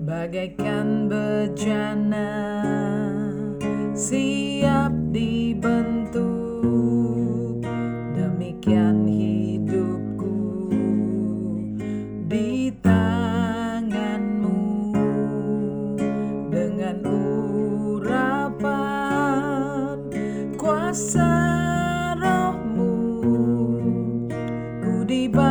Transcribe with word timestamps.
Bagaikan 0.00 1.04
bejana 1.04 2.32
siap 3.92 4.88
dibentuk. 5.12 6.24
Demikian 8.16 9.04
hidupku 9.04 10.72
di 12.32 12.72
tanganmu. 12.80 14.64
Dengan 16.48 16.96
urapan 18.00 18.80
kuasa 20.56 21.28
rohmu 22.16 22.96
Ku 24.80 25.04
dibaharui 25.04 25.41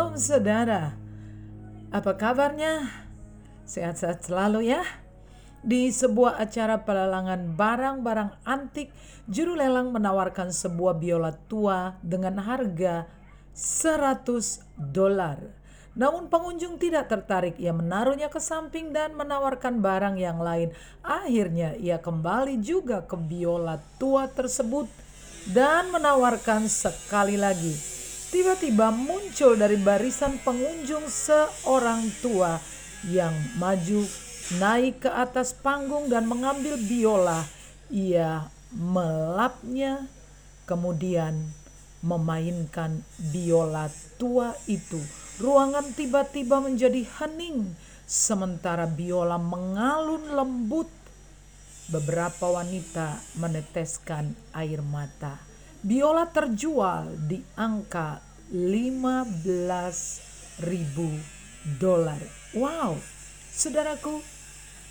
Shalom 0.00 0.16
saudara 0.16 0.96
Apa 1.92 2.16
kabarnya? 2.16 2.88
Sehat-sehat 3.68 4.24
selalu 4.24 4.72
ya 4.72 4.80
di 5.60 5.92
sebuah 5.92 6.40
acara 6.40 6.80
pelelangan 6.88 7.52
barang-barang 7.52 8.40
antik, 8.48 8.96
juru 9.28 9.60
lelang 9.60 9.92
menawarkan 9.92 10.56
sebuah 10.56 10.96
biola 10.96 11.36
tua 11.52 12.00
dengan 12.00 12.40
harga 12.40 13.12
100 13.52 14.64
dolar. 14.80 15.36
Namun 15.92 16.32
pengunjung 16.32 16.80
tidak 16.80 17.12
tertarik, 17.12 17.60
ia 17.60 17.76
menaruhnya 17.76 18.32
ke 18.32 18.40
samping 18.40 18.96
dan 18.96 19.12
menawarkan 19.12 19.84
barang 19.84 20.16
yang 20.16 20.40
lain. 20.40 20.72
Akhirnya 21.04 21.76
ia 21.76 22.00
kembali 22.00 22.56
juga 22.64 23.04
ke 23.04 23.20
biola 23.20 23.76
tua 24.00 24.32
tersebut 24.32 24.88
dan 25.52 25.92
menawarkan 25.92 26.72
sekali 26.72 27.36
lagi. 27.36 27.89
Tiba-tiba 28.30 28.94
muncul 28.94 29.58
dari 29.58 29.74
barisan 29.74 30.38
pengunjung 30.46 31.10
seorang 31.10 32.06
tua 32.22 32.62
yang 33.10 33.34
maju 33.58 34.06
naik 34.62 35.02
ke 35.02 35.10
atas 35.10 35.50
panggung 35.50 36.06
dan 36.06 36.30
mengambil 36.30 36.78
biola. 36.78 37.42
Ia 37.90 38.46
melapnya, 38.70 40.06
kemudian 40.62 41.42
memainkan 42.06 43.02
biola 43.34 43.90
tua 44.14 44.54
itu. 44.70 45.02
Ruangan 45.42 45.90
tiba-tiba 45.98 46.62
menjadi 46.62 47.02
hening, 47.02 47.74
sementara 48.06 48.86
biola 48.86 49.42
mengalun 49.42 50.38
lembut. 50.38 50.86
Beberapa 51.90 52.46
wanita 52.46 53.18
meneteskan 53.42 54.38
air 54.54 54.78
mata. 54.86 55.42
Biola 55.80 56.28
terjual 56.28 57.16
di 57.26 57.40
angka 57.56 58.29
15 58.50 60.66
ribu 60.66 61.06
dolar. 61.78 62.18
Wow, 62.50 62.98
saudaraku, 63.54 64.26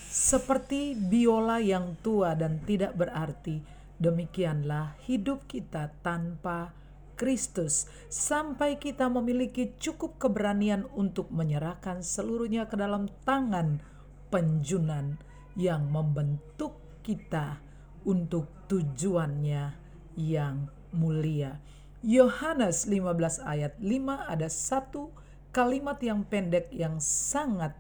seperti 0.08 0.96
biola 0.96 1.60
yang 1.60 2.00
tua 2.00 2.40
dan 2.40 2.64
tidak 2.64 2.96
berarti, 2.96 3.60
demikianlah 4.00 4.96
hidup 5.04 5.44
kita 5.44 5.92
tanpa 6.00 6.72
Kristus 7.20 7.92
sampai 8.08 8.80
kita 8.80 9.12
memiliki 9.12 9.76
cukup 9.76 10.16
keberanian 10.16 10.88
untuk 10.96 11.28
menyerahkan 11.28 12.00
seluruhnya 12.00 12.72
ke 12.72 12.80
dalam 12.80 13.12
tangan 13.28 13.84
penjunan 14.32 15.20
yang 15.60 15.84
membentuk 15.92 16.80
kita 17.04 17.60
untuk 18.08 18.48
tujuannya 18.72 19.76
yang 20.16 20.72
mulia. 20.96 21.60
Yohanes 22.00 22.88
15 22.88 23.44
ayat 23.44 23.76
5 23.76 24.32
ada 24.32 24.48
satu 24.48 25.12
kalimat 25.52 26.00
yang 26.00 26.24
pendek 26.24 26.72
yang 26.72 26.96
sangat 27.04 27.76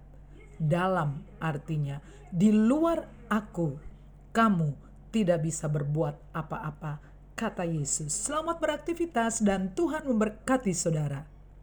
dalam 0.59 1.23
artinya. 1.39 2.03
Di 2.27 2.51
luar 2.51 3.07
aku, 3.31 3.79
kamu 4.35 4.75
tidak 5.15 5.47
bisa 5.47 5.71
berbuat 5.71 6.35
apa-apa, 6.35 6.99
kata 7.31 7.63
Yesus. 7.63 8.11
Selamat 8.11 8.59
beraktivitas 8.59 9.39
dan 9.39 9.71
Tuhan 9.71 10.03
memberkati 10.03 10.75
saudara. 10.75 11.23